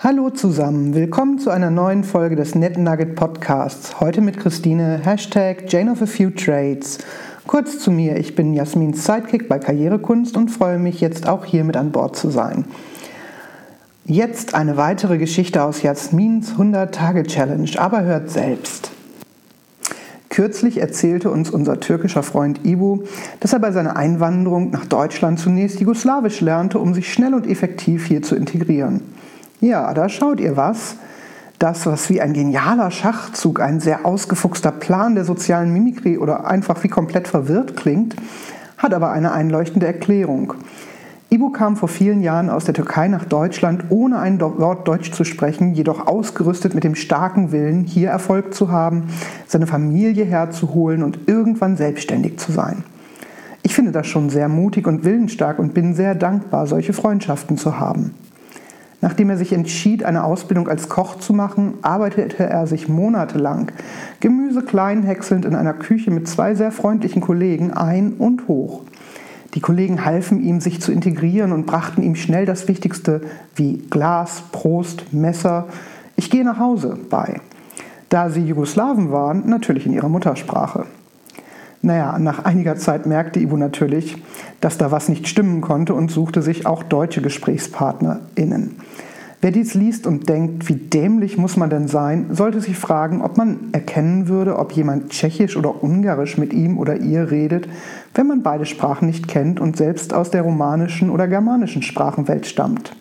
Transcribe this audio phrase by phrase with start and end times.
[0.00, 3.98] Hallo zusammen, willkommen zu einer neuen Folge des Net Nugget Podcasts.
[3.98, 6.98] Heute mit Christine, Hashtag Jane of a Few Trades.
[7.48, 11.64] Kurz zu mir, ich bin Jasmins Sidekick bei Karrierekunst und freue mich jetzt auch hier
[11.64, 12.64] mit an Bord zu sein.
[14.04, 18.92] Jetzt eine weitere Geschichte aus Jasmins 100-Tage-Challenge, aber hört selbst.
[20.28, 23.02] Kürzlich erzählte uns unser türkischer Freund Ibu,
[23.40, 28.06] dass er bei seiner Einwanderung nach Deutschland zunächst Jugoslawisch lernte, um sich schnell und effektiv
[28.06, 29.17] hier zu integrieren.
[29.60, 30.96] Ja, da schaut ihr was.
[31.58, 36.84] Das, was wie ein genialer Schachzug, ein sehr ausgefuchster Plan der sozialen Mimikrie oder einfach
[36.84, 38.14] wie komplett verwirrt klingt,
[38.76, 40.54] hat aber eine einleuchtende Erklärung.
[41.30, 45.24] Ibu kam vor vielen Jahren aus der Türkei nach Deutschland, ohne ein Wort Deutsch zu
[45.24, 49.08] sprechen, jedoch ausgerüstet mit dem starken Willen, hier Erfolg zu haben,
[49.48, 52.84] seine Familie herzuholen und irgendwann selbstständig zu sein.
[53.62, 57.80] Ich finde das schon sehr mutig und willensstark und bin sehr dankbar, solche Freundschaften zu
[57.80, 58.14] haben.
[59.00, 63.70] Nachdem er sich entschied, eine Ausbildung als Koch zu machen, arbeitete er sich monatelang,
[64.20, 68.82] Gemüse klein häckselnd in einer Küche mit zwei sehr freundlichen Kollegen ein und hoch.
[69.54, 73.22] Die Kollegen halfen ihm, sich zu integrieren und brachten ihm schnell das Wichtigste
[73.54, 75.68] wie Glas, Prost, Messer,
[76.16, 77.40] ich gehe nach Hause bei.
[78.08, 80.86] Da sie Jugoslawen waren, natürlich in ihrer Muttersprache.
[81.80, 84.22] Naja, nach einiger Zeit merkte Ivo natürlich,
[84.60, 88.76] dass da was nicht stimmen konnte und suchte sich auch deutsche GesprächspartnerInnen.
[89.40, 93.36] Wer dies liest und denkt, wie dämlich muss man denn sein, sollte sich fragen, ob
[93.36, 97.68] man erkennen würde, ob jemand Tschechisch oder Ungarisch mit ihm oder ihr redet,
[98.14, 102.96] wenn man beide Sprachen nicht kennt und selbst aus der romanischen oder germanischen Sprachenwelt stammt.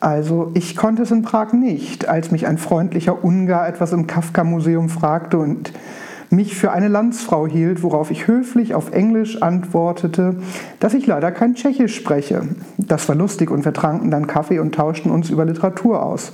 [0.00, 4.90] Also ich konnte es in Prag nicht, als mich ein freundlicher Ungar etwas im Kafka-Museum
[4.90, 5.72] fragte und
[6.30, 10.36] mich für eine Landsfrau hielt, worauf ich höflich auf Englisch antwortete,
[10.80, 12.42] dass ich leider kein Tschechisch spreche.
[12.76, 16.32] Das war lustig und wir tranken dann Kaffee und tauschten uns über Literatur aus.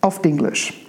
[0.00, 0.86] Auf Dinglisch.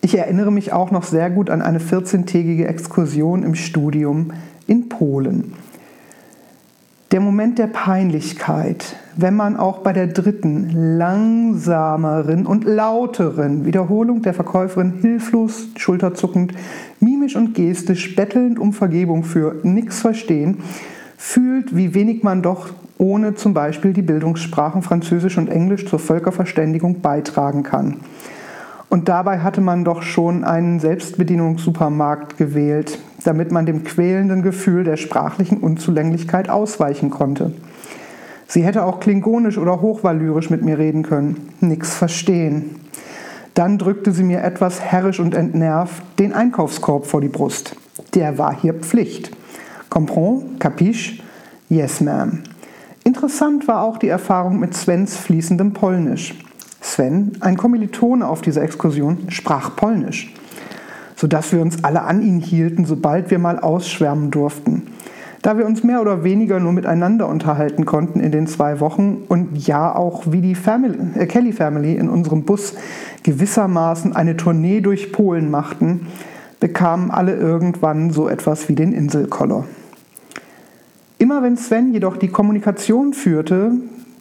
[0.00, 4.32] Ich erinnere mich auch noch sehr gut an eine 14-tägige Exkursion im Studium
[4.66, 5.54] in Polen.
[7.14, 14.34] Der Moment der Peinlichkeit, wenn man auch bei der dritten, langsameren und lauteren Wiederholung der
[14.34, 16.54] Verkäuferin hilflos, schulterzuckend,
[16.98, 20.56] mimisch und gestisch bettelnd um Vergebung für nichts verstehen,
[21.16, 27.00] fühlt, wie wenig man doch ohne zum Beispiel die Bildungssprachen Französisch und Englisch zur Völkerverständigung
[27.00, 27.98] beitragen kann.
[28.94, 34.96] Und dabei hatte man doch schon einen Selbstbedienungssupermarkt gewählt, damit man dem quälenden Gefühl der
[34.96, 37.50] sprachlichen Unzulänglichkeit ausweichen konnte.
[38.46, 41.48] Sie hätte auch klingonisch oder hochvalyrisch mit mir reden können.
[41.58, 42.76] Nix verstehen.
[43.54, 47.74] Dann drückte sie mir etwas herrisch und entnervt den Einkaufskorb vor die Brust.
[48.14, 49.32] Der war hier Pflicht.
[49.90, 50.60] Comprend?
[50.60, 51.20] Capiche?
[51.68, 52.44] Yes, ma'am.
[53.02, 56.36] Interessant war auch die Erfahrung mit Svens fließendem Polnisch.
[56.84, 60.34] Sven, ein Kommilitone auf dieser Exkursion, sprach Polnisch,
[61.16, 64.82] sodass wir uns alle an ihn hielten, sobald wir mal ausschwärmen durften.
[65.40, 69.66] Da wir uns mehr oder weniger nur miteinander unterhalten konnten in den zwei Wochen und
[69.66, 72.74] ja auch wie die Family, äh Kelly Family in unserem Bus
[73.22, 76.08] gewissermaßen eine Tournee durch Polen machten,
[76.60, 79.64] bekamen alle irgendwann so etwas wie den Inselkoller.
[81.18, 83.72] Immer wenn Sven jedoch die Kommunikation führte,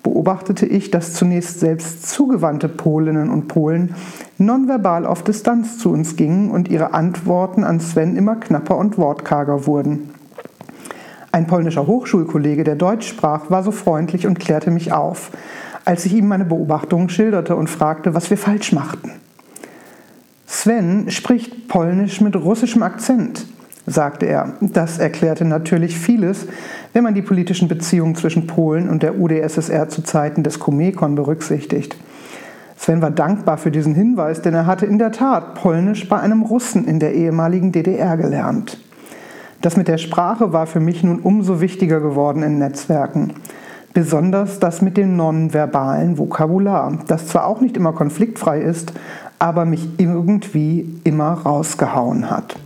[0.04, 3.96] beobachtete ich, dass zunächst selbst zugewandte Polinnen und Polen
[4.38, 9.66] nonverbal auf Distanz zu uns gingen und ihre Antworten an Sven immer knapper und wortkarger
[9.66, 10.10] wurden.
[11.32, 15.32] Ein polnischer Hochschulkollege, der Deutsch sprach, war so freundlich und klärte mich auf,
[15.86, 19.12] als ich ihm meine Beobachtungen schilderte und fragte, was wir falsch machten.
[20.46, 23.48] Sven spricht Polnisch mit russischem Akzent
[23.86, 24.54] sagte er.
[24.62, 26.48] Das erklärte natürlich vieles,
[26.94, 31.98] wenn man die politischen Beziehungen zwischen Polen und der UdSSR zu Zeiten des Komekon berücksichtigt.
[32.78, 36.42] Sven war dankbar für diesen Hinweis, denn er hatte in der Tat Polnisch bei einem
[36.42, 38.78] Russen in der ehemaligen DDR gelernt.
[39.62, 43.34] Das mit der Sprache war für mich nun umso wichtiger geworden in Netzwerken.
[43.94, 48.92] Besonders das mit dem nonverbalen Vokabular, das zwar auch nicht immer konfliktfrei ist,
[49.40, 52.58] aber mich irgendwie immer rausgehauen hat.